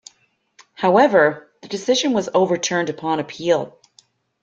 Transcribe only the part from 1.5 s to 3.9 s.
the decision was overturned upon appeal.